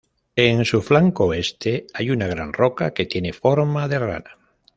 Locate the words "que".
2.91-3.05